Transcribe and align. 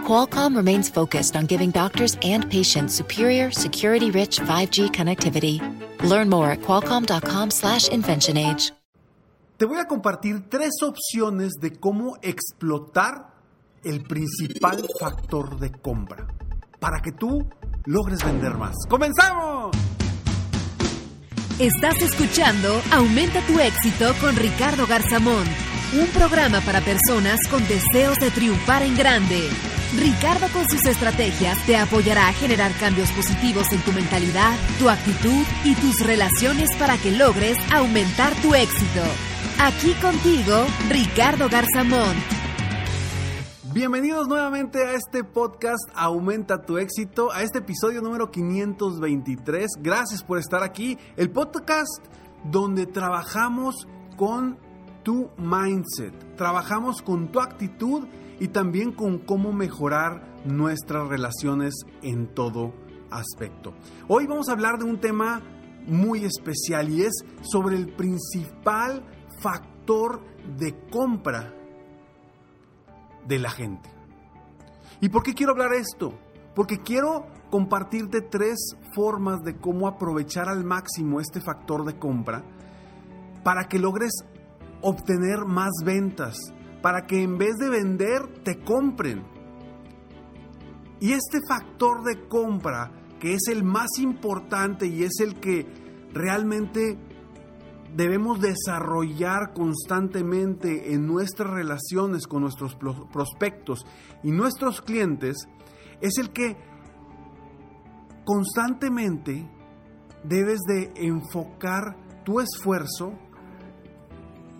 Qualcomm 0.00 0.56
remains 0.56 0.90
focused 0.90 1.36
on 1.36 1.46
giving 1.46 1.70
doctors 1.70 2.16
and 2.22 2.50
patients 2.50 2.94
superior, 2.94 3.52
security-rich 3.52 4.40
5G 4.40 4.90
connectivity. 4.90 5.60
Learn 6.02 6.28
more 6.28 6.50
at 6.50 6.62
qualcomm.com/inventionage. 6.62 8.72
Te 9.60 9.66
voy 9.66 9.78
a 9.78 9.84
compartir 9.84 10.48
tres 10.48 10.70
opciones 10.82 11.52
de 11.60 11.78
cómo 11.78 12.16
explotar 12.22 13.34
el 13.84 14.02
principal 14.04 14.88
factor 14.98 15.58
de 15.58 15.70
compra 15.70 16.26
para 16.78 17.02
que 17.02 17.12
tú 17.12 17.46
logres 17.84 18.24
vender 18.24 18.54
más. 18.54 18.74
¡Comenzamos! 18.88 19.76
Estás 21.58 22.00
escuchando 22.00 22.80
Aumenta 22.90 23.42
tu 23.42 23.60
éxito 23.60 24.14
con 24.18 24.34
Ricardo 24.34 24.86
Garzamón, 24.86 25.44
un 25.92 26.06
programa 26.06 26.62
para 26.62 26.80
personas 26.80 27.40
con 27.50 27.60
deseos 27.68 28.18
de 28.18 28.30
triunfar 28.30 28.82
en 28.82 28.96
grande. 28.96 29.46
Ricardo 29.96 30.46
con 30.52 30.68
sus 30.68 30.84
estrategias 30.86 31.58
te 31.66 31.76
apoyará 31.76 32.28
a 32.28 32.32
generar 32.32 32.70
cambios 32.78 33.10
positivos 33.10 33.72
en 33.72 33.80
tu 33.80 33.92
mentalidad, 33.92 34.56
tu 34.78 34.88
actitud 34.88 35.44
y 35.64 35.74
tus 35.74 36.06
relaciones 36.06 36.70
para 36.76 36.96
que 36.96 37.10
logres 37.10 37.58
aumentar 37.72 38.32
tu 38.40 38.54
éxito. 38.54 39.02
Aquí 39.58 39.92
contigo, 39.94 40.64
Ricardo 40.88 41.48
Garzamón. 41.48 42.14
Bienvenidos 43.72 44.28
nuevamente 44.28 44.78
a 44.84 44.94
este 44.94 45.24
podcast 45.24 45.90
Aumenta 45.94 46.62
tu 46.64 46.78
éxito, 46.78 47.32
a 47.32 47.42
este 47.42 47.58
episodio 47.58 48.00
número 48.00 48.30
523. 48.30 49.70
Gracias 49.80 50.22
por 50.22 50.38
estar 50.38 50.62
aquí. 50.62 50.98
El 51.16 51.30
podcast 51.30 52.04
donde 52.44 52.86
trabajamos 52.86 53.88
con 54.16 54.56
tu 55.02 55.30
mindset, 55.36 56.36
trabajamos 56.36 57.02
con 57.02 57.32
tu 57.32 57.40
actitud 57.40 58.06
y 58.40 58.48
también 58.48 58.92
con 58.92 59.18
cómo 59.18 59.52
mejorar 59.52 60.24
nuestras 60.44 61.06
relaciones 61.08 61.74
en 62.02 62.26
todo 62.34 62.72
aspecto. 63.10 63.74
Hoy 64.08 64.26
vamos 64.26 64.48
a 64.48 64.52
hablar 64.52 64.78
de 64.78 64.84
un 64.84 64.98
tema 64.98 65.42
muy 65.86 66.24
especial 66.24 66.88
y 66.88 67.02
es 67.02 67.12
sobre 67.42 67.76
el 67.76 67.92
principal 67.92 69.04
factor 69.40 70.22
de 70.58 70.74
compra 70.90 71.54
de 73.26 73.38
la 73.38 73.50
gente. 73.50 73.88
¿Y 75.00 75.08
por 75.08 75.22
qué 75.22 75.34
quiero 75.34 75.52
hablar 75.52 75.72
esto? 75.74 76.18
Porque 76.54 76.80
quiero 76.80 77.26
compartirte 77.50 78.20
tres 78.20 78.76
formas 78.94 79.42
de 79.42 79.56
cómo 79.56 79.86
aprovechar 79.86 80.48
al 80.48 80.64
máximo 80.64 81.20
este 81.20 81.40
factor 81.40 81.84
de 81.84 81.98
compra 81.98 82.42
para 83.42 83.64
que 83.68 83.78
logres 83.78 84.12
obtener 84.82 85.44
más 85.46 85.70
ventas, 85.84 86.36
para 86.82 87.06
que 87.06 87.22
en 87.22 87.38
vez 87.38 87.56
de 87.56 87.68
vender 87.68 88.42
te 88.42 88.60
compren. 88.60 89.22
Y 91.00 91.12
este 91.12 91.40
factor 91.48 92.02
de 92.02 92.28
compra, 92.28 92.92
que 93.18 93.34
es 93.34 93.48
el 93.48 93.64
más 93.64 93.98
importante 93.98 94.86
y 94.86 95.02
es 95.02 95.20
el 95.20 95.40
que 95.40 95.66
realmente 96.12 96.98
debemos 97.94 98.40
desarrollar 98.40 99.52
constantemente 99.54 100.92
en 100.94 101.06
nuestras 101.06 101.50
relaciones 101.50 102.26
con 102.26 102.42
nuestros 102.42 102.76
prospectos 103.12 103.84
y 104.22 104.30
nuestros 104.30 104.80
clientes, 104.80 105.48
es 106.00 106.18
el 106.18 106.30
que 106.30 106.56
constantemente 108.24 109.50
debes 110.22 110.60
de 110.60 110.92
enfocar 110.96 111.96
tu 112.24 112.40
esfuerzo 112.40 113.12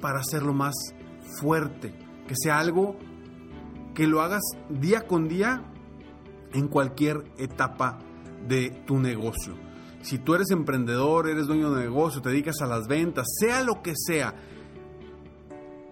para 0.00 0.20
hacerlo 0.20 0.54
más 0.54 0.74
fuerte, 1.40 1.94
que 2.30 2.36
sea 2.40 2.60
algo 2.60 2.96
que 3.92 4.06
lo 4.06 4.20
hagas 4.20 4.42
día 4.68 5.08
con 5.08 5.26
día 5.26 5.64
en 6.52 6.68
cualquier 6.68 7.24
etapa 7.38 7.98
de 8.46 8.70
tu 8.86 9.00
negocio. 9.00 9.54
Si 10.02 10.20
tú 10.20 10.36
eres 10.36 10.52
emprendedor, 10.52 11.28
eres 11.28 11.48
dueño 11.48 11.72
de 11.72 11.82
negocio, 11.82 12.22
te 12.22 12.28
dedicas 12.28 12.60
a 12.62 12.66
las 12.66 12.86
ventas, 12.86 13.26
sea 13.40 13.64
lo 13.64 13.82
que 13.82 13.94
sea, 13.96 14.36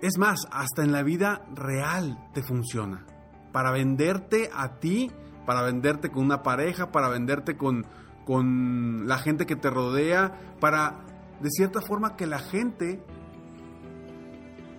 es 0.00 0.16
más, 0.16 0.46
hasta 0.52 0.84
en 0.84 0.92
la 0.92 1.02
vida 1.02 1.44
real 1.56 2.30
te 2.34 2.44
funciona. 2.44 3.04
Para 3.50 3.72
venderte 3.72 4.48
a 4.54 4.78
ti, 4.78 5.10
para 5.44 5.62
venderte 5.62 6.08
con 6.08 6.24
una 6.24 6.44
pareja, 6.44 6.92
para 6.92 7.08
venderte 7.08 7.56
con, 7.56 7.84
con 8.24 9.08
la 9.08 9.18
gente 9.18 9.44
que 9.44 9.56
te 9.56 9.70
rodea, 9.70 10.38
para 10.60 11.00
de 11.40 11.50
cierta 11.50 11.80
forma 11.80 12.14
que 12.14 12.28
la 12.28 12.38
gente 12.38 13.02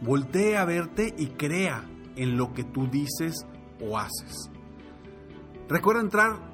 voltee 0.02 0.58
a 0.58 0.66
verte 0.66 1.14
y 1.18 1.28
crea 1.28 1.88
en 2.16 2.38
lo 2.38 2.54
que 2.54 2.64
tú 2.64 2.88
dices 2.88 3.46
o 3.82 3.98
haces. 3.98 4.52
Recuerda 5.68 6.02
entrar 6.02 6.50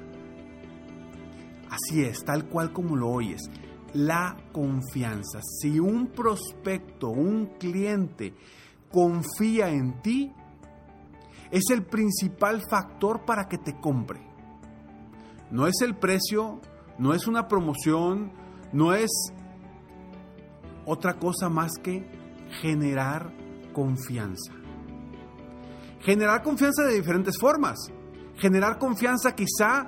Así 1.70 2.04
es, 2.04 2.24
tal 2.24 2.48
cual 2.50 2.72
como 2.72 2.96
lo 2.96 3.10
oyes, 3.10 3.42
la 3.94 4.38
confianza. 4.52 5.40
Si 5.42 5.80
un 5.80 6.08
prospecto, 6.08 7.10
un 7.10 7.48
cliente 7.60 8.36
confía 8.92 9.70
en 9.70 10.02
ti, 10.02 10.32
es 11.52 11.64
el 11.72 11.84
principal 11.84 12.62
factor 12.70 13.26
para 13.26 13.48
que 13.48 13.58
te 13.58 13.80
compre. 13.80 14.22
No 15.52 15.68
es 15.68 15.82
el 15.82 15.96
precio, 15.96 16.62
no 16.98 17.14
es 17.14 17.28
una 17.28 17.48
promoción, 17.48 18.32
no 18.72 18.94
es 18.94 19.12
otra 20.86 21.16
cosa 21.16 21.50
más 21.50 21.74
que 21.82 22.06
generar 22.62 23.34
confianza. 23.74 24.54
Generar 26.02 26.44
confianza 26.44 26.84
de 26.84 26.96
diferentes 26.96 27.38
formas. 27.40 27.80
Generar 28.38 28.78
confianza 28.78 29.36
quizá 29.36 29.88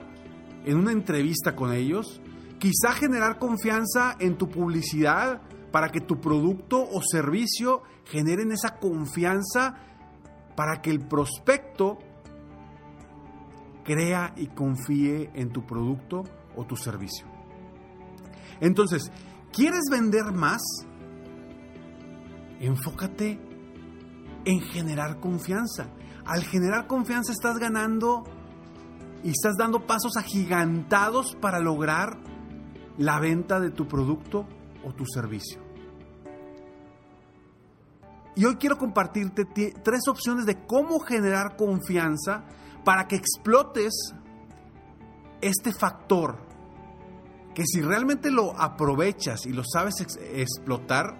en 0.66 0.78
una 0.78 0.92
entrevista 0.92 1.56
con 1.56 1.74
ellos, 1.74 2.22
quizá 2.60 2.94
generar 2.94 3.38
confianza 3.38 4.16
en 4.20 4.38
tu 4.38 4.50
publicidad 4.50 5.42
para 5.72 5.90
que 5.90 6.00
tu 6.00 6.20
producto 6.22 6.82
o 6.82 7.02
servicio 7.02 7.84
generen 8.06 8.52
esa 8.52 8.78
confianza 8.80 9.76
para 10.56 10.82
que 10.82 10.90
el 10.90 11.00
prospecto 11.06 12.00
crea 13.84 14.34
y 14.36 14.48
confíe 14.48 15.30
en 15.34 15.52
tu 15.52 15.66
producto 15.66 16.24
o 16.56 16.66
tu 16.66 16.76
servicio. 16.76 17.28
Entonces, 18.62 19.12
¿Quieres 19.56 19.84
vender 19.90 20.34
más? 20.34 20.62
Enfócate 22.60 23.40
en 24.44 24.60
generar 24.60 25.22
confianza. 25.22 25.88
Al 26.26 26.44
generar 26.44 26.88
confianza 26.88 27.32
estás 27.32 27.58
ganando 27.58 28.26
y 29.24 29.30
estás 29.30 29.56
dando 29.58 29.88
pasos 29.88 30.18
agigantados 30.18 31.38
para 31.40 31.62
lograr 31.62 32.20
la 32.98 33.18
venta 33.22 33.62
de 33.62 33.70
tu 33.70 33.88
producto 33.88 34.46
o 34.84 34.94
tu 34.94 35.06
servicio. 35.06 35.62
Y 38.36 38.44
hoy 38.44 38.58
quiero 38.58 38.78
compartirte 38.78 39.46
tres 39.46 40.02
opciones 40.10 40.46
de 40.46 40.66
cómo 40.66 41.00
generar 41.00 41.56
confianza 41.56 42.44
para 42.84 43.08
que 43.08 43.16
explotes 43.16 44.14
este 45.40 45.72
factor 45.72 46.45
que 47.56 47.66
si 47.66 47.82
realmente 47.82 48.30
lo 48.30 48.60
aprovechas 48.60 49.46
y 49.48 49.54
lo 49.54 49.64
sabes 49.64 49.96
explotar, 50.02 51.20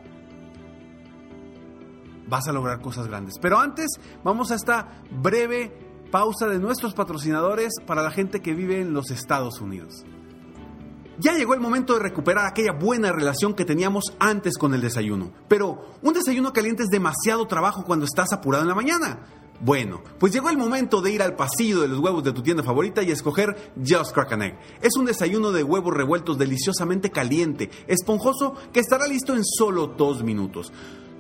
vas 2.28 2.48
a 2.48 2.52
lograr 2.52 2.82
cosas 2.82 3.08
grandes. 3.08 3.36
Pero 3.42 3.58
antes, 3.58 3.88
vamos 4.24 4.52
a 4.52 4.56
esta 4.56 5.02
breve 5.10 5.72
pausa 6.12 6.48
de 6.48 6.60
nuestros 6.60 6.94
patrocinadores 6.94 7.74
para 7.88 8.04
la 8.04 8.12
gente 8.12 8.42
que 8.42 8.54
vive 8.54 8.82
en 8.82 8.94
los 8.94 9.10
Estados 9.12 9.62
Unidos. 9.62 10.06
Ya 11.18 11.34
llegó 11.34 11.54
el 11.54 11.62
momento 11.62 11.94
de 11.94 12.02
recuperar 12.02 12.46
aquella 12.46 12.74
buena 12.74 13.14
relación 13.14 13.54
que 13.54 13.64
teníamos 13.64 14.04
antes 14.20 14.58
con 14.58 14.74
el 14.74 14.82
desayuno. 14.82 15.32
Pero 15.48 15.96
un 16.02 16.14
desayuno 16.14 16.52
caliente 16.52 16.84
es 16.84 16.90
demasiado 16.90 17.48
trabajo 17.48 17.86
cuando 17.86 18.06
estás 18.06 18.34
apurado 18.34 18.64
en 18.64 18.70
la 18.70 18.76
mañana. 18.76 19.20
Bueno, 19.62 20.02
pues 20.20 20.34
llegó 20.34 20.50
el 20.50 20.58
momento 20.58 21.02
de 21.02 21.12
ir 21.12 21.22
al 21.22 21.36
pasillo 21.36 21.82
de 21.82 21.88
los 21.88 22.00
huevos 22.00 22.24
de 22.24 22.34
tu 22.34 22.44
tienda 22.44 22.62
favorita 22.62 23.02
y 23.04 23.12
escoger 23.12 23.72
Just 23.78 24.14
Crack 24.14 24.34
an 24.34 24.42
Egg. 24.42 24.60
Es 24.82 24.96
un 24.98 25.06
desayuno 25.06 25.52
de 25.52 25.64
huevos 25.64 25.94
revueltos 25.94 26.38
deliciosamente 26.38 27.10
caliente, 27.10 27.70
esponjoso, 27.88 28.56
que 28.74 28.82
estará 28.82 29.08
listo 29.08 29.34
en 29.34 29.46
solo 29.46 29.88
dos 29.88 30.24
minutos. 30.24 30.74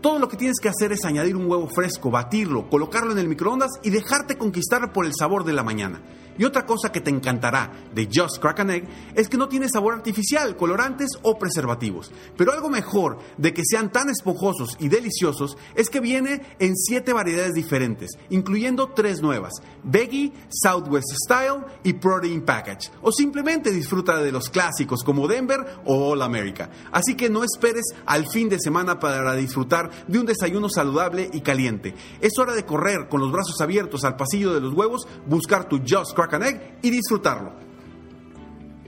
Todo 0.06 0.20
lo 0.20 0.30
que 0.30 0.38
tienes 0.38 0.60
que 0.62 0.70
hacer 0.70 0.92
es 0.92 1.04
añadir 1.04 1.36
un 1.36 1.50
huevo 1.50 1.68
fresco, 1.68 2.12
batirlo, 2.12 2.70
colocarlo 2.70 3.12
en 3.14 3.18
el 3.18 3.28
microondas 3.28 3.72
y 3.82 3.90
dejarte 3.90 4.38
conquistar 4.38 4.94
por 4.94 5.08
el 5.08 5.14
sabor 5.18 5.44
de 5.44 5.54
la 5.54 5.64
mañana. 5.64 6.00
Y 6.38 6.44
otra 6.44 6.66
cosa 6.66 6.92
que 6.92 7.00
te 7.02 7.10
encantará 7.10 7.72
de 7.94 8.10
Just 8.14 8.40
Crack 8.40 8.60
an 8.60 8.70
Egg 8.70 8.88
es 9.16 9.30
que 9.30 9.38
no 9.38 9.48
tiene 9.48 9.70
sabor 9.70 9.94
artificial, 9.94 10.58
colorantes 10.58 11.12
o 11.22 11.40
preservativos. 11.40 12.12
Pero 12.38 12.52
algo 12.52 12.70
mejor 12.70 13.20
de 13.38 13.54
que 13.54 13.64
sean 13.66 13.92
tan 13.92 14.10
esponjosos 14.10 14.76
y 14.80 14.90
deliciosos 14.90 15.58
es 15.76 15.90
que 15.90 16.02
viene 16.02 16.42
en 16.60 16.76
7 16.76 17.14
variedades 17.14 17.54
diferentes, 17.54 18.12
incluyendo 18.30 18.90
tres 18.90 19.22
nuevas: 19.22 19.54
Veggie, 19.84 20.34
Southwest 20.50 21.14
Style 21.26 21.64
y 21.84 21.94
Protein 21.94 22.42
Package. 22.42 22.92
O 23.02 23.12
simplemente 23.12 23.72
disfruta 23.72 24.22
de 24.22 24.32
los 24.34 24.50
clásicos 24.50 25.04
como 25.04 25.28
Denver 25.28 25.66
o 25.86 26.12
All 26.12 26.22
America. 26.22 26.70
Así 26.92 27.16
que 27.16 27.30
no 27.30 27.46
esperes 27.46 27.86
al 28.06 28.28
fin 28.28 28.50
de 28.50 28.60
semana 28.60 29.00
para 29.00 29.36
disfrutar 29.36 29.90
de 30.08 30.20
un 30.20 30.26
desayuno 30.26 30.70
saludable 30.70 31.30
y 31.32 31.42
caliente. 31.42 31.94
Es 32.22 32.38
hora 32.38 32.54
de 32.54 32.66
correr 32.66 33.08
con 33.10 33.22
los 33.22 33.32
brazos 33.32 33.60
abiertos 33.62 34.04
al 34.04 34.16
pasillo 34.16 34.54
de 34.54 34.62
los 34.62 34.74
huevos, 34.74 35.08
buscar 35.28 35.68
tu 35.68 35.80
Just 35.80 36.16
Crack 36.16 36.34
an 36.34 36.44
Egg 36.44 36.80
y 36.82 36.90
disfrutarlo. 36.90 37.54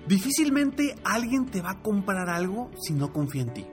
Difícilmente 0.07 0.95
alguien 1.03 1.47
te 1.47 1.61
va 1.61 1.71
a 1.71 1.81
comprar 1.81 2.29
algo 2.29 2.71
si 2.81 2.93
no 2.93 3.11
confía 3.11 3.41
en 3.41 3.53
ti. 3.53 3.67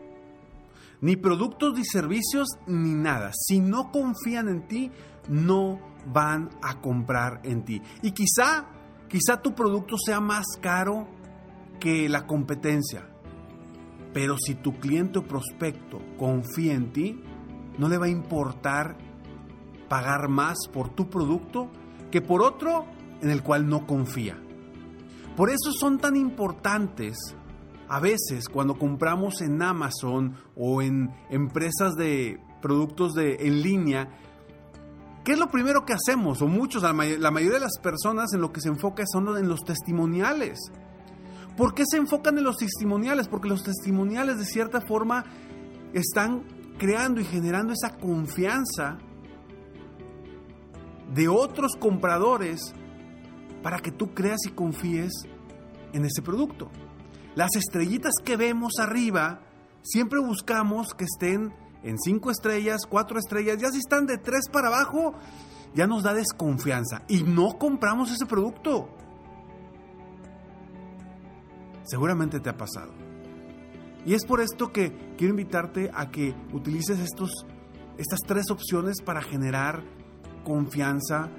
Ni 1.00 1.16
productos 1.16 1.74
ni 1.74 1.84
servicios 1.84 2.48
ni 2.66 2.94
nada. 2.94 3.30
Si 3.34 3.60
no 3.60 3.92
confían 3.92 4.48
en 4.48 4.66
ti, 4.66 4.90
no 5.28 5.78
van 6.06 6.50
a 6.62 6.80
comprar 6.80 7.40
en 7.44 7.64
ti. 7.64 7.82
Y 8.02 8.12
quizá, 8.12 8.66
quizá 9.08 9.40
tu 9.40 9.54
producto 9.54 9.96
sea 9.96 10.20
más 10.20 10.46
caro 10.60 11.06
que 11.78 12.08
la 12.08 12.26
competencia. 12.26 13.13
Pero 14.14 14.36
si 14.38 14.54
tu 14.54 14.78
cliente 14.78 15.18
o 15.18 15.24
prospecto 15.24 16.00
confía 16.16 16.72
en 16.72 16.92
ti, 16.92 17.20
no 17.76 17.88
le 17.88 17.98
va 17.98 18.06
a 18.06 18.08
importar 18.08 18.96
pagar 19.88 20.28
más 20.28 20.56
por 20.72 20.88
tu 20.88 21.10
producto 21.10 21.68
que 22.10 22.22
por 22.22 22.40
otro 22.40 22.86
en 23.20 23.30
el 23.30 23.42
cual 23.42 23.68
no 23.68 23.86
confía. 23.86 24.38
Por 25.36 25.50
eso 25.50 25.72
son 25.72 25.98
tan 25.98 26.16
importantes 26.16 27.16
a 27.88 28.00
veces 28.00 28.48
cuando 28.48 28.78
compramos 28.78 29.40
en 29.40 29.60
Amazon 29.60 30.36
o 30.56 30.80
en 30.80 31.10
empresas 31.28 31.94
de 31.96 32.40
productos 32.62 33.14
de, 33.14 33.36
en 33.40 33.62
línea, 33.62 34.08
¿qué 35.24 35.32
es 35.32 35.38
lo 35.38 35.50
primero 35.50 35.84
que 35.84 35.92
hacemos? 35.92 36.40
O 36.40 36.46
muchos, 36.46 36.82
la, 36.82 36.92
la 36.92 37.30
mayoría 37.30 37.58
de 37.58 37.64
las 37.64 37.78
personas 37.82 38.32
en 38.32 38.40
lo 38.40 38.52
que 38.52 38.60
se 38.60 38.68
enfoca 38.68 39.04
son 39.06 39.36
en 39.36 39.48
los 39.48 39.64
testimoniales. 39.64 40.58
¿Por 41.56 41.74
qué 41.74 41.84
se 41.86 41.98
enfocan 41.98 42.38
en 42.38 42.44
los 42.44 42.56
testimoniales? 42.56 43.28
Porque 43.28 43.48
los 43.48 43.62
testimoniales 43.62 44.38
de 44.38 44.44
cierta 44.44 44.80
forma 44.80 45.24
están 45.92 46.44
creando 46.78 47.20
y 47.20 47.24
generando 47.24 47.72
esa 47.72 47.96
confianza 47.96 48.98
de 51.14 51.28
otros 51.28 51.72
compradores 51.78 52.74
para 53.62 53.78
que 53.78 53.92
tú 53.92 54.12
creas 54.14 54.40
y 54.46 54.50
confíes 54.50 55.12
en 55.92 56.04
ese 56.04 56.22
producto. 56.22 56.70
Las 57.36 57.54
estrellitas 57.56 58.14
que 58.24 58.36
vemos 58.36 58.74
arriba, 58.80 59.40
siempre 59.82 60.18
buscamos 60.18 60.88
que 60.94 61.04
estén 61.04 61.54
en 61.82 61.98
cinco 61.98 62.30
estrellas, 62.30 62.82
cuatro 62.88 63.18
estrellas, 63.18 63.58
ya 63.58 63.70
si 63.70 63.78
están 63.78 64.06
de 64.06 64.18
tres 64.18 64.48
para 64.50 64.68
abajo, 64.68 65.14
ya 65.74 65.86
nos 65.86 66.02
da 66.02 66.14
desconfianza 66.14 67.02
y 67.08 67.22
no 67.22 67.58
compramos 67.58 68.10
ese 68.10 68.26
producto. 68.26 68.88
Seguramente 71.84 72.40
te 72.40 72.50
ha 72.50 72.56
pasado. 72.56 72.92
Y 74.06 74.14
es 74.14 74.24
por 74.26 74.40
esto 74.40 74.72
que 74.72 75.14
quiero 75.16 75.32
invitarte 75.32 75.90
a 75.94 76.10
que 76.10 76.34
utilices 76.52 76.98
estos, 76.98 77.46
estas 77.96 78.20
tres 78.26 78.50
opciones 78.50 79.00
para 79.00 79.22
generar 79.22 79.82
confianza 80.44 81.30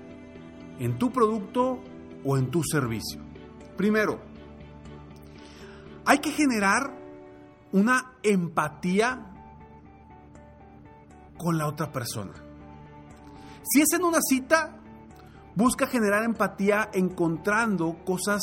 en 0.79 0.97
tu 0.97 1.11
producto 1.11 1.79
o 2.23 2.37
en 2.37 2.49
tu 2.49 2.63
servicio. 2.63 3.21
Primero, 3.77 4.19
hay 6.05 6.19
que 6.19 6.31
generar 6.31 6.91
una 7.71 8.13
empatía 8.23 9.31
con 11.37 11.57
la 11.57 11.67
otra 11.67 11.91
persona. 11.91 12.33
Si 13.63 13.81
es 13.81 13.91
en 13.93 14.03
una 14.03 14.19
cita, 14.21 14.77
busca 15.55 15.87
generar 15.87 16.23
empatía 16.23 16.89
encontrando 16.93 17.97
cosas 18.05 18.41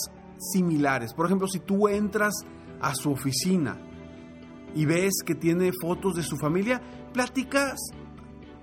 similares. 0.52 1.14
Por 1.14 1.26
ejemplo, 1.26 1.46
si 1.46 1.60
tú 1.60 1.88
entras 1.88 2.34
a 2.80 2.94
su 2.94 3.12
oficina 3.12 3.78
y 4.74 4.84
ves 4.86 5.22
que 5.24 5.34
tiene 5.34 5.70
fotos 5.80 6.14
de 6.14 6.22
su 6.22 6.36
familia, 6.36 6.80
platicas 7.12 7.78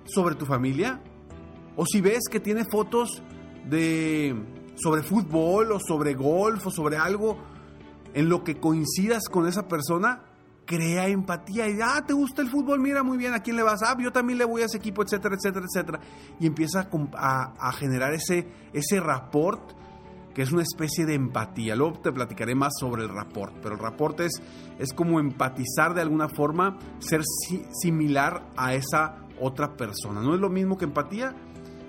sobre 0.04 0.34
tu 0.34 0.46
familia. 0.46 1.00
O 1.76 1.86
si 1.86 2.00
ves 2.00 2.24
que 2.30 2.40
tiene 2.40 2.64
fotos 2.64 3.22
de 3.68 4.34
sobre 4.76 5.02
fútbol 5.02 5.72
o 5.72 5.78
sobre 5.78 6.14
golf 6.14 6.66
o 6.66 6.70
sobre 6.70 6.96
algo 6.96 7.38
en 8.14 8.28
lo 8.28 8.42
que 8.42 8.58
coincidas 8.58 9.28
con 9.30 9.46
esa 9.46 9.68
persona, 9.68 10.22
crea 10.66 11.08
empatía 11.08 11.68
y 11.68 11.78
ah, 11.82 12.04
te 12.06 12.12
gusta 12.12 12.42
el 12.42 12.48
fútbol, 12.48 12.80
mira 12.80 13.02
muy 13.02 13.18
bien 13.18 13.34
a 13.34 13.40
quién 13.40 13.56
le 13.56 13.62
vas, 13.62 13.82
ah, 13.82 13.96
yo 13.98 14.12
también 14.12 14.38
le 14.38 14.44
voy 14.44 14.62
a 14.62 14.66
ese 14.66 14.78
equipo, 14.78 15.02
etcétera, 15.02 15.36
etcétera, 15.36 15.66
etcétera. 15.68 16.00
Y 16.38 16.46
empieza 16.46 16.88
a, 17.14 17.72
generar 17.72 18.12
ese, 18.14 18.48
ese 18.72 19.00
rapport 19.00 19.72
que 20.34 20.42
es 20.42 20.52
una 20.52 20.62
especie 20.62 21.06
de 21.06 21.14
empatía. 21.14 21.74
Luego 21.76 21.98
te 22.00 22.12
platicaré 22.12 22.54
más 22.54 22.72
sobre 22.78 23.02
el 23.02 23.08
rapport, 23.08 23.54
pero 23.62 23.74
el 23.74 23.80
rapport 23.80 24.20
es, 24.20 24.40
es 24.78 24.92
como 24.92 25.20
empatizar 25.20 25.94
de 25.94 26.02
alguna 26.02 26.28
forma, 26.28 26.78
ser 26.98 27.22
similar 27.82 28.48
a 28.56 28.74
esa 28.74 29.26
otra 29.40 29.76
persona. 29.76 30.20
No 30.20 30.34
es 30.34 30.40
lo 30.40 30.50
mismo 30.50 30.76
que 30.78 30.84
empatía, 30.84 31.34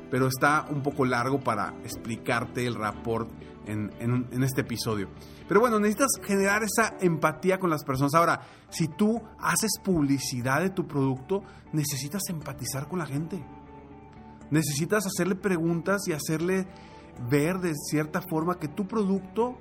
pero 0.09 0.27
está 0.27 0.65
un 0.69 0.81
poco 0.81 1.05
largo 1.05 1.39
para 1.39 1.73
explicarte 1.83 2.65
el 2.65 2.75
rapport 2.75 3.29
en, 3.65 3.91
en, 3.99 4.43
este 4.43 4.61
episodio. 4.61 5.09
Pero 5.47 5.59
bueno, 5.59 5.79
necesitas 5.79 6.11
generar 6.23 6.63
esa 6.63 6.97
empatía 6.99 7.59
con 7.59 7.69
las 7.69 7.83
personas. 7.83 8.13
Ahora, 8.13 8.41
si 8.69 8.87
tú 8.87 9.21
haces 9.39 9.71
publicidad 9.83 10.61
de 10.61 10.69
tu 10.69 10.87
producto, 10.87 11.43
necesitas 11.71 12.23
empatizar 12.29 12.87
con 12.87 12.99
la 12.99 13.05
gente. 13.05 13.43
Necesitas 14.49 15.05
hacerle 15.05 15.35
preguntas 15.35 16.01
y 16.07 16.13
hacerle 16.13 16.67
ver 17.29 17.59
de 17.59 17.73
cierta 17.75 18.21
forma 18.21 18.59
que 18.59 18.67
tu 18.67 18.87
producto 18.87 19.57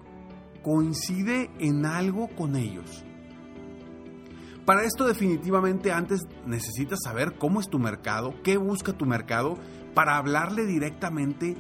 coincide 0.63 1.51
en 1.59 1.87
algo 1.87 2.29
con 2.37 2.57
ellos. 2.57 3.05
Para 4.65 4.85
esto 4.85 5.07
definitivamente 5.07 5.91
antes 5.91 6.21
necesitas 6.47 7.01
saber 7.03 7.37
cómo 7.39 7.61
es 7.61 7.69
tu 7.69 7.79
mercado, 7.79 8.35
qué 8.45 8.57
busca 8.57 8.93
tu 8.93 9.07
mercado 9.07 9.57
para 9.95 10.17
hablarle 10.17 10.67
directamente 10.67 11.57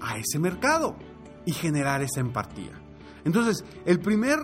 a 0.00 0.16
ese 0.16 0.38
mercado 0.38 0.96
y 1.44 1.52
generar 1.52 2.02
esa 2.02 2.20
empatía. 2.20 2.72
Entonces, 3.24 3.64
el 3.84 4.00
primer 4.00 4.38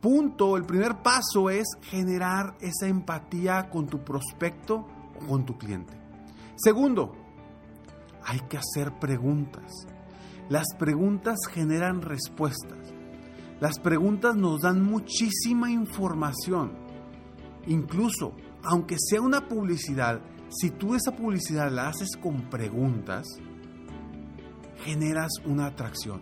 punto, 0.00 0.56
el 0.56 0.64
primer 0.64 1.02
paso 1.02 1.50
es 1.50 1.66
generar 1.82 2.56
esa 2.60 2.86
empatía 2.86 3.70
con 3.70 3.86
tu 3.86 4.04
prospecto 4.04 4.86
o 5.16 5.26
con 5.26 5.46
tu 5.46 5.56
cliente. 5.56 5.94
Segundo, 6.56 7.14
hay 8.28 8.40
que 8.40 8.58
hacer 8.58 8.92
preguntas. 9.00 9.86
Las 10.50 10.66
preguntas 10.78 11.38
generan 11.50 12.02
respuestas. 12.02 12.78
Las 13.58 13.78
preguntas 13.78 14.36
nos 14.36 14.60
dan 14.60 14.82
muchísima 14.82 15.70
información. 15.70 16.72
Incluso, 17.66 18.34
aunque 18.62 18.96
sea 18.98 19.22
una 19.22 19.48
publicidad, 19.48 20.20
si 20.50 20.70
tú 20.70 20.94
esa 20.94 21.12
publicidad 21.12 21.72
la 21.72 21.88
haces 21.88 22.16
con 22.22 22.50
preguntas, 22.50 23.26
generas 24.84 25.32
una 25.46 25.66
atracción. 25.66 26.20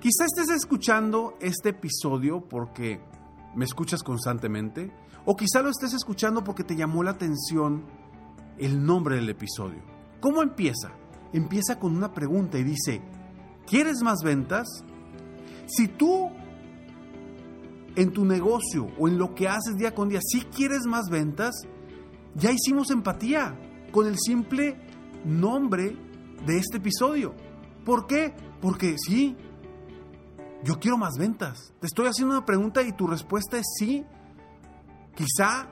Quizás 0.00 0.28
estés 0.34 0.56
escuchando 0.56 1.36
este 1.40 1.70
episodio 1.70 2.40
porque 2.40 3.00
me 3.54 3.66
escuchas 3.66 4.02
constantemente, 4.02 4.90
O 5.26 5.36
quizá 5.36 5.60
lo 5.60 5.68
estés 5.68 5.92
escuchando 5.92 6.42
porque 6.42 6.64
te 6.64 6.74
llamó 6.74 7.02
la 7.02 7.10
atención 7.10 7.84
el 8.56 8.82
nombre 8.82 9.16
del 9.16 9.28
episodio. 9.28 9.82
¿Cómo 10.20 10.42
empieza? 10.42 10.90
Empieza 11.32 11.78
con 11.78 11.96
una 11.96 12.12
pregunta 12.12 12.58
y 12.58 12.64
dice, 12.64 13.02
¿quieres 13.66 14.02
más 14.02 14.18
ventas? 14.24 14.66
Si 15.66 15.88
tú 15.88 16.30
en 17.96 18.12
tu 18.12 18.24
negocio 18.24 18.88
o 18.98 19.08
en 19.08 19.18
lo 19.18 19.34
que 19.34 19.48
haces 19.48 19.76
día 19.76 19.94
con 19.94 20.08
día, 20.08 20.20
si 20.22 20.42
quieres 20.42 20.86
más 20.86 21.10
ventas, 21.10 21.54
ya 22.34 22.50
hicimos 22.52 22.90
empatía 22.90 23.58
con 23.90 24.06
el 24.06 24.16
simple 24.18 24.76
nombre 25.24 25.96
de 26.46 26.58
este 26.58 26.78
episodio. 26.78 27.34
¿Por 27.84 28.06
qué? 28.06 28.34
Porque 28.60 28.96
sí, 28.98 29.36
yo 30.62 30.78
quiero 30.78 30.96
más 30.96 31.14
ventas. 31.18 31.72
Te 31.80 31.86
estoy 31.86 32.06
haciendo 32.06 32.36
una 32.36 32.46
pregunta 32.46 32.82
y 32.82 32.92
tu 32.92 33.06
respuesta 33.06 33.58
es 33.58 33.66
sí. 33.78 34.04
Quizá 35.14 35.68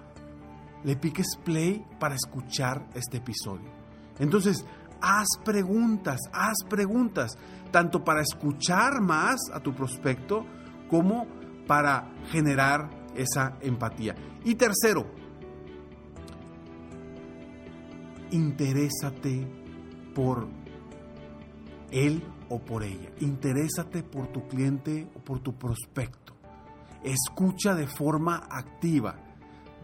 le 0.84 0.96
piques 0.96 1.36
play 1.44 1.84
para 1.98 2.14
escuchar 2.14 2.88
este 2.94 3.18
episodio. 3.18 3.70
Entonces, 4.18 4.64
haz 5.00 5.26
preguntas, 5.44 6.20
haz 6.32 6.56
preguntas, 6.68 7.36
tanto 7.70 8.04
para 8.04 8.22
escuchar 8.22 9.00
más 9.00 9.36
a 9.52 9.60
tu 9.60 9.74
prospecto 9.74 10.44
como 10.88 11.26
para 11.66 12.10
generar 12.30 12.90
esa 13.14 13.56
empatía. 13.60 14.14
Y 14.44 14.54
tercero, 14.54 15.06
interésate 18.30 19.46
por 20.14 20.48
él 21.90 22.22
o 22.48 22.58
por 22.58 22.82
ella. 22.82 23.10
Interésate 23.20 24.02
por 24.02 24.28
tu 24.28 24.46
cliente 24.46 25.08
o 25.14 25.20
por 25.20 25.40
tu 25.40 25.54
prospecto. 25.54 26.34
Escucha 27.02 27.74
de 27.74 27.86
forma 27.86 28.46
activa, 28.50 29.16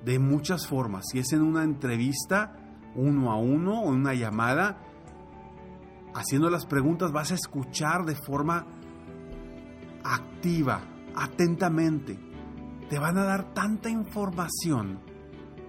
de 0.04 0.19
muchas 0.19 0.66
formas. 0.66 1.04
Si 1.11 1.19
es 1.19 1.33
en 1.33 1.42
una 1.42 1.62
entrevista, 1.62 2.57
uno 2.95 3.31
a 3.31 3.37
uno 3.37 3.83
o 3.83 3.88
en 3.92 4.00
una 4.00 4.14
llamada, 4.14 4.78
haciendo 6.14 6.50
las 6.50 6.66
preguntas 6.66 7.12
vas 7.12 7.33
a 7.33 7.35
escuchar 7.35 8.04
de 8.04 8.14
forma 8.14 8.66
activa, 10.04 10.83
atentamente. 11.14 12.19
Te 12.88 12.99
van 12.99 13.19
a 13.19 13.25
dar 13.25 13.54
tanta 13.54 13.88
información 13.88 15.00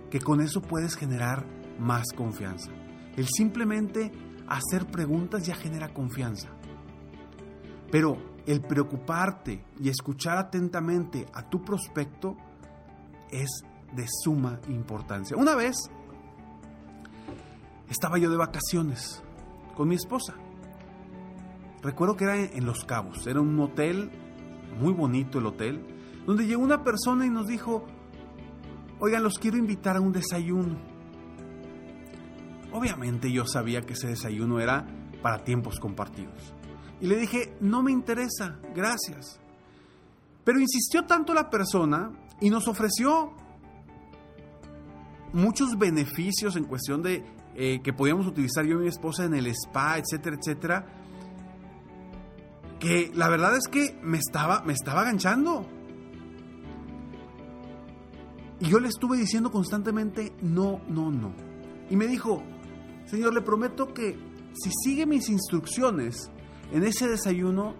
que 0.09 0.19
con 0.19 0.41
eso 0.41 0.61
puedes 0.61 0.95
generar 0.95 1.45
más 1.79 2.05
confianza. 2.15 2.71
El 3.15 3.27
simplemente 3.27 4.11
hacer 4.47 4.85
preguntas 4.87 5.45
ya 5.45 5.55
genera 5.55 5.93
confianza. 5.93 6.49
Pero 7.91 8.17
el 8.45 8.61
preocuparte 8.61 9.63
y 9.79 9.89
escuchar 9.89 10.37
atentamente 10.37 11.25
a 11.33 11.43
tu 11.43 11.63
prospecto 11.63 12.35
es 13.31 13.49
de 13.93 14.05
suma 14.23 14.59
importancia. 14.67 15.37
Una 15.37 15.55
vez 15.55 15.75
estaba 17.89 18.17
yo 18.17 18.29
de 18.29 18.37
vacaciones 18.37 19.23
con 19.75 19.89
mi 19.89 19.95
esposa. 19.95 20.35
Recuerdo 21.81 22.15
que 22.15 22.23
era 22.23 22.37
en 22.37 22.65
Los 22.65 22.85
Cabos, 22.85 23.27
era 23.27 23.41
un 23.41 23.59
hotel, 23.59 24.09
muy 24.79 24.93
bonito 24.93 25.39
el 25.39 25.45
hotel, 25.47 25.85
donde 26.25 26.45
llegó 26.45 26.63
una 26.63 26.83
persona 26.83 27.25
y 27.25 27.29
nos 27.29 27.47
dijo, 27.47 27.85
oigan, 28.99 29.23
los 29.23 29.37
quiero 29.37 29.57
invitar 29.57 29.97
a 29.97 30.01
un 30.01 30.13
desayuno. 30.13 30.77
Obviamente 32.71 33.31
yo 33.31 33.45
sabía 33.45 33.81
que 33.81 33.93
ese 33.93 34.07
desayuno 34.07 34.59
era 34.59 34.87
para 35.21 35.43
tiempos 35.43 35.79
compartidos. 35.79 36.53
Y 37.01 37.07
le 37.07 37.17
dije, 37.17 37.55
no 37.59 37.83
me 37.83 37.91
interesa, 37.91 38.59
gracias. 38.73 39.39
Pero 40.43 40.59
insistió 40.59 41.05
tanto 41.05 41.33
la 41.33 41.49
persona 41.49 42.11
y 42.39 42.49
nos 42.49 42.67
ofreció 42.67 43.33
muchos 45.33 45.77
beneficios 45.77 46.55
en 46.55 46.63
cuestión 46.63 47.01
de 47.01 47.25
eh, 47.55 47.81
que 47.83 47.93
podíamos 47.93 48.25
utilizar 48.25 48.65
yo 48.65 48.77
y 48.79 48.83
mi 48.83 48.87
esposa 48.87 49.25
en 49.25 49.35
el 49.35 49.47
spa, 49.47 49.97
etcétera, 49.97 50.37
etcétera, 50.39 50.85
que 52.79 53.11
la 53.13 53.29
verdad 53.29 53.55
es 53.55 53.67
que 53.67 53.99
me 54.01 54.17
estaba, 54.17 54.61
me 54.63 54.73
estaba 54.73 55.01
aganchando. 55.01 55.65
Y 58.59 58.67
yo 58.67 58.79
le 58.79 58.87
estuve 58.87 59.17
diciendo 59.17 59.51
constantemente, 59.51 60.33
no, 60.41 60.81
no, 60.87 61.11
no. 61.11 61.33
Y 61.89 61.95
me 61.95 62.07
dijo, 62.07 62.43
Señor, 63.05 63.33
le 63.33 63.41
prometo 63.41 63.93
que 63.93 64.17
si 64.53 64.71
sigue 64.83 65.05
mis 65.05 65.29
instrucciones 65.29 66.31
en 66.71 66.83
ese 66.83 67.07
desayuno, 67.07 67.75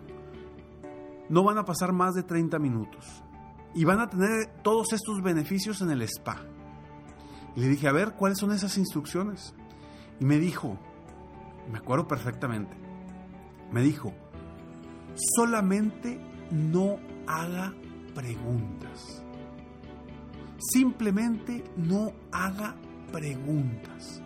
no 1.30 1.44
van 1.44 1.58
a 1.58 1.66
pasar 1.66 1.94
más 1.94 2.14
de 2.14 2.24
30 2.24 2.60
minutos. 2.60 3.24
Y 3.74 3.86
van 3.86 4.00
a 4.00 4.10
tener 4.10 4.62
todos 4.62 4.94
estos 4.94 5.22
beneficios 5.24 5.82
en 5.82 5.90
el 5.90 6.02
spa. 6.04 6.46
Y 7.56 7.62
le 7.62 7.68
dije, 7.70 7.88
a 7.88 7.92
ver, 7.92 8.14
¿cuáles 8.14 8.38
son 8.38 8.52
esas 8.52 8.78
instrucciones? 8.78 9.56
Y 10.24 10.26
me 10.26 10.40
dijo, 10.40 10.78
me 11.70 11.80
acuerdo 11.80 12.08
perfectamente, 12.08 12.74
me 13.74 13.82
dijo, 13.82 14.14
solamente 15.36 16.18
no 16.50 16.98
haga 17.28 17.74
preguntas. 18.16 19.22
Simplemente 20.60 21.66
no 21.76 22.14
haga 22.32 22.74
preguntas. 23.12 24.22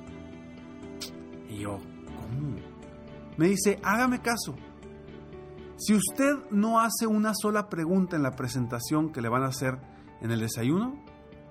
Y 1.49 1.61
yo, 1.61 1.79
¿cómo? 2.05 2.57
Me 3.35 3.47
dice, 3.47 3.79
hágame 3.81 4.21
caso. 4.21 4.55
Si 5.77 5.95
usted 5.95 6.35
no 6.51 6.79
hace 6.79 7.07
una 7.07 7.33
sola 7.33 7.69
pregunta 7.69 8.15
en 8.15 8.21
la 8.21 8.35
presentación 8.35 9.11
que 9.11 9.23
le 9.23 9.29
van 9.29 9.41
a 9.41 9.47
hacer 9.47 9.79
en 10.21 10.29
el 10.29 10.41
desayuno, 10.41 11.03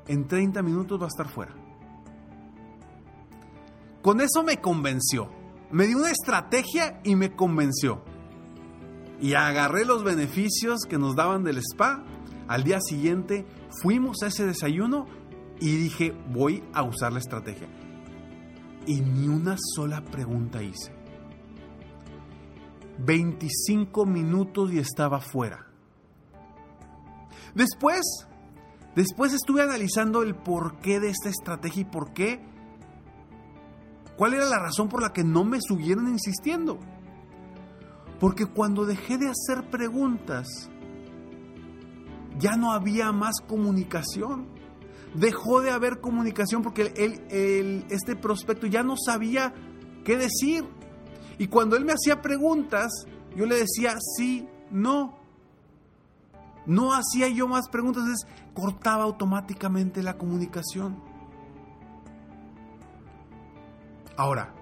en 0.06 0.28
30 0.28 0.62
minutos 0.62 1.00
va 1.00 1.06
a 1.06 1.08
estar 1.08 1.26
fuera. 1.26 1.65
Con 4.06 4.20
eso 4.20 4.44
me 4.44 4.58
convenció. 4.60 5.28
Me 5.72 5.88
dio 5.88 5.98
una 5.98 6.12
estrategia 6.12 7.00
y 7.02 7.16
me 7.16 7.34
convenció. 7.34 8.04
Y 9.20 9.34
agarré 9.34 9.84
los 9.84 10.04
beneficios 10.04 10.82
que 10.88 10.96
nos 10.96 11.16
daban 11.16 11.42
del 11.42 11.58
spa. 11.58 12.04
Al 12.46 12.62
día 12.62 12.78
siguiente 12.80 13.44
fuimos 13.82 14.22
a 14.22 14.28
ese 14.28 14.46
desayuno 14.46 15.08
y 15.58 15.75
dije, 15.75 16.14
voy 16.30 16.62
a 16.72 16.84
usar 16.84 17.12
la 17.12 17.18
estrategia 17.18 17.66
y 18.86 19.00
ni 19.00 19.26
una 19.26 19.56
sola 19.75 20.04
pregunta 20.04 20.62
hice. 20.62 20.94
25 22.98 24.06
minutos 24.06 24.72
y 24.72 24.78
estaba 24.78 25.18
fuera. 25.18 25.66
Después, 27.56 28.02
después 28.94 29.32
estuve 29.32 29.62
analizando 29.62 30.22
el 30.22 30.36
porqué 30.36 31.00
de 31.00 31.08
esta 31.08 31.28
estrategia 31.28 31.82
y 31.82 31.86
por 31.86 32.12
qué, 32.12 32.54
cuál 34.16 34.35
era 34.35 34.46
la 34.46 34.58
razón 34.58 34.88
por 34.88 35.02
la 35.02 35.12
que 35.12 35.25
no 35.25 35.44
me 35.44 35.58
siguieron 35.61 36.08
insistiendo. 36.08 36.78
Porque 38.20 38.46
cuando 38.46 38.87
dejé 38.87 39.18
de 39.18 39.28
hacer 39.28 39.68
preguntas, 39.70 40.46
ya 42.38 42.56
no 42.56 42.73
había 42.73 43.12
más 43.12 43.37
comunicación 43.46 44.56
dejó 45.16 45.61
de 45.61 45.70
haber 45.70 46.00
comunicación 46.00 46.62
porque 46.62 46.92
este 47.90 48.16
prospecto 48.16 48.66
ya 48.66 48.82
no 48.82 48.94
sabía 48.96 49.54
qué 50.04 50.16
decir. 50.16 50.64
Y 51.38 51.49
cuando 51.49 51.76
él 51.76 51.85
me 51.85 51.92
hacía 51.92 52.23
preguntas, 52.23 52.90
yo 53.35 53.46
le 53.46 53.56
decía 53.56 53.94
sí, 54.16 54.49
no. 54.70 55.18
No 56.66 56.92
hacía 56.92 57.28
yo 57.28 57.46
más 57.46 57.68
preguntas, 57.68 58.02
entonces 58.02 58.26
cortaba 58.52 59.04
automáticamente 59.04 60.02
la 60.02 60.16
comunicación. 60.16 61.02
Ahora, 64.16 64.54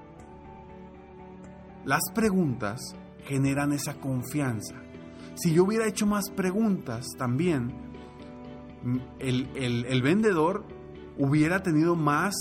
las 1.84 2.02
preguntas 2.14 2.80
generan 3.26 3.72
esa 3.72 3.94
confianza. 3.94 4.74
Si 5.34 5.52
yo 5.52 5.64
hubiera 5.64 5.86
hecho 5.86 6.06
más 6.06 6.30
preguntas 6.30 7.06
también, 7.18 7.72
el, 9.18 10.02
vendedor 10.02 10.64
hubiera 11.18 11.62
tenido 11.62 11.96
más 11.96 12.34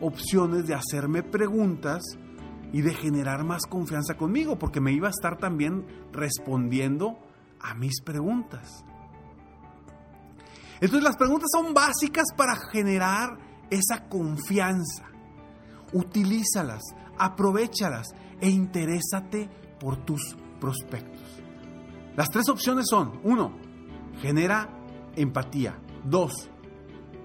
opciones 0.00 0.66
de 0.66 0.74
hacerme 0.74 1.22
preguntas 1.22 2.02
y 2.72 2.82
de 2.82 2.94
generar 2.94 3.44
más 3.44 3.62
confianza 3.66 4.14
conmigo, 4.14 4.58
porque 4.58 4.80
me 4.80 4.92
iba 4.92 5.08
a 5.08 5.10
estar 5.10 5.38
también 5.38 5.86
respondiendo 6.12 7.18
a 7.60 7.74
mis 7.74 8.00
preguntas. 8.02 8.84
Entonces 10.80 11.02
las 11.02 11.16
preguntas 11.16 11.48
son 11.52 11.74
básicas 11.74 12.26
para 12.36 12.54
generar 12.70 13.38
esa 13.70 14.08
confianza. 14.08 15.06
Utilízalas, 15.92 16.82
aprovechalas 17.18 18.08
e 18.40 18.48
interésate 18.48 19.48
por 19.80 19.96
tus 19.96 20.36
prospectos. 20.60 21.20
Las 22.16 22.28
tres 22.30 22.48
opciones 22.48 22.86
son, 22.88 23.20
uno, 23.22 23.52
genera 24.20 24.68
empatía. 25.16 25.78
Dos, 26.04 26.50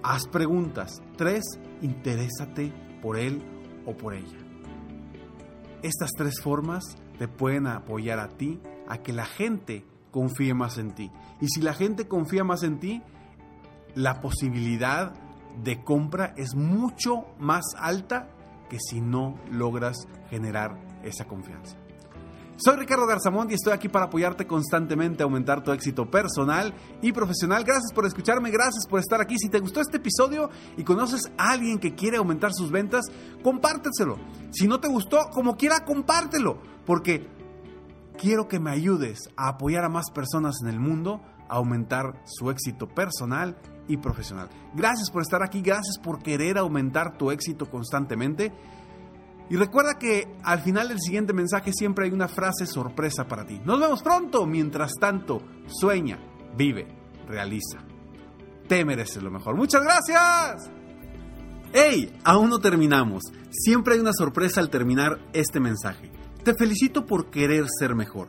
haz 0.02 0.26
preguntas. 0.28 1.02
Tres, 1.16 1.42
interésate 1.82 2.72
por 3.02 3.16
él 3.16 3.42
o 3.86 3.96
por 3.96 4.14
ella. 4.14 4.38
Estas 5.82 6.10
tres 6.16 6.40
formas 6.42 6.84
te 7.18 7.28
pueden 7.28 7.66
apoyar 7.66 8.18
a 8.18 8.28
ti 8.28 8.60
a 8.88 8.98
que 8.98 9.12
la 9.12 9.26
gente 9.26 9.84
confíe 10.10 10.54
más 10.54 10.78
en 10.78 10.92
ti. 10.92 11.10
Y 11.40 11.48
si 11.48 11.60
la 11.60 11.74
gente 11.74 12.06
confía 12.06 12.44
más 12.44 12.62
en 12.62 12.78
ti, 12.78 13.02
la 13.94 14.20
posibilidad 14.20 15.12
de 15.62 15.82
compra 15.82 16.34
es 16.36 16.54
mucho 16.54 17.26
más 17.38 17.64
alta 17.76 18.28
que 18.68 18.78
si 18.78 19.00
no 19.00 19.38
logras 19.50 20.06
generar 20.30 20.78
esa 21.02 21.26
confianza. 21.26 21.76
Soy 22.56 22.76
Ricardo 22.76 23.04
Garzamont 23.06 23.50
y 23.50 23.54
estoy 23.54 23.72
aquí 23.72 23.88
para 23.88 24.04
apoyarte 24.04 24.46
constantemente 24.46 25.22
a 25.22 25.26
aumentar 25.26 25.64
tu 25.64 25.72
éxito 25.72 26.08
personal 26.08 26.72
y 27.02 27.10
profesional. 27.10 27.64
Gracias 27.64 27.92
por 27.92 28.06
escucharme, 28.06 28.52
gracias 28.52 28.86
por 28.86 29.00
estar 29.00 29.20
aquí. 29.20 29.36
Si 29.38 29.48
te 29.48 29.58
gustó 29.58 29.80
este 29.80 29.96
episodio 29.96 30.50
y 30.76 30.84
conoces 30.84 31.32
a 31.36 31.50
alguien 31.50 31.80
que 31.80 31.96
quiere 31.96 32.16
aumentar 32.16 32.52
sus 32.54 32.70
ventas, 32.70 33.06
compárteselo. 33.42 34.18
Si 34.52 34.68
no 34.68 34.78
te 34.78 34.86
gustó, 34.86 35.30
como 35.32 35.56
quiera, 35.56 35.84
compártelo, 35.84 36.58
porque 36.86 37.28
quiero 38.16 38.46
que 38.46 38.60
me 38.60 38.70
ayudes 38.70 39.18
a 39.36 39.48
apoyar 39.48 39.84
a 39.84 39.88
más 39.88 40.12
personas 40.12 40.54
en 40.62 40.68
el 40.68 40.78
mundo 40.78 41.22
a 41.48 41.56
aumentar 41.56 42.22
su 42.24 42.50
éxito 42.50 42.86
personal 42.88 43.56
y 43.88 43.96
profesional. 43.96 44.48
Gracias 44.74 45.10
por 45.10 45.22
estar 45.22 45.42
aquí, 45.42 45.60
gracias 45.60 45.98
por 45.98 46.22
querer 46.22 46.58
aumentar 46.58 47.16
tu 47.16 47.30
éxito 47.30 47.68
constantemente. 47.70 48.52
Y 49.50 49.56
recuerda 49.56 49.98
que 49.98 50.34
al 50.42 50.60
final 50.60 50.88
del 50.88 51.00
siguiente 51.00 51.32
mensaje 51.32 51.72
siempre 51.72 52.06
hay 52.06 52.12
una 52.12 52.28
frase 52.28 52.66
sorpresa 52.66 53.26
para 53.28 53.46
ti. 53.46 53.60
Nos 53.64 53.78
vemos 53.78 54.02
pronto. 54.02 54.46
Mientras 54.46 54.92
tanto, 54.98 55.42
sueña, 55.66 56.18
vive, 56.56 56.88
realiza. 57.28 57.84
Te 58.66 58.84
mereces 58.84 59.22
lo 59.22 59.30
mejor. 59.30 59.56
Muchas 59.56 59.82
gracias. 59.82 60.70
¡Hey! 61.72 62.18
Aún 62.24 62.48
no 62.48 62.58
terminamos. 62.58 63.24
Siempre 63.50 63.94
hay 63.94 64.00
una 64.00 64.12
sorpresa 64.14 64.60
al 64.60 64.70
terminar 64.70 65.18
este 65.34 65.60
mensaje. 65.60 66.10
Te 66.42 66.54
felicito 66.54 67.04
por 67.04 67.30
querer 67.30 67.66
ser 67.78 67.94
mejor. 67.94 68.28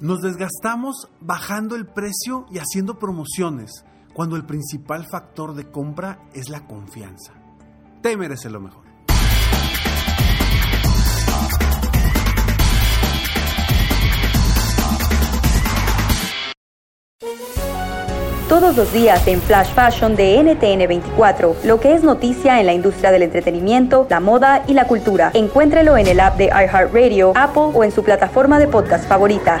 Nos 0.00 0.22
desgastamos 0.22 1.08
bajando 1.20 1.76
el 1.76 1.86
precio 1.86 2.46
y 2.50 2.56
haciendo 2.56 2.98
promociones 2.98 3.84
cuando 4.14 4.36
el 4.36 4.46
principal 4.46 5.06
factor 5.06 5.54
de 5.54 5.70
compra 5.70 6.26
es 6.32 6.48
la 6.48 6.66
confianza. 6.66 7.34
Te 8.00 8.16
mereces 8.16 8.50
lo 8.50 8.60
mejor. 8.60 8.88
Todos 18.48 18.76
los 18.76 18.92
días 18.92 19.28
en 19.28 19.40
Flash 19.42 19.72
Fashion 19.74 20.16
de 20.16 20.42
NTN 20.42 20.88
24, 20.88 21.56
lo 21.64 21.78
que 21.78 21.94
es 21.94 22.02
noticia 22.02 22.58
en 22.58 22.66
la 22.66 22.72
industria 22.72 23.12
del 23.12 23.22
entretenimiento, 23.22 24.06
la 24.08 24.18
moda 24.18 24.64
y 24.66 24.72
la 24.72 24.86
cultura. 24.86 25.30
Encuéntrelo 25.34 25.98
en 25.98 26.06
el 26.06 26.20
app 26.20 26.36
de 26.36 26.46
iHeartRadio, 26.46 27.32
Apple 27.36 27.70
o 27.74 27.84
en 27.84 27.92
su 27.92 28.02
plataforma 28.02 28.58
de 28.58 28.66
podcast 28.66 29.06
favorita. 29.06 29.60